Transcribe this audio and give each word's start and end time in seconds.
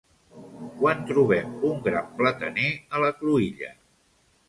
quan 0.79 1.03
trobem 1.11 1.53
un 1.73 1.85
gran 1.89 2.09
plataner 2.23 2.73
a 2.97 3.07
la 3.07 3.15
cruïlla 3.23 3.75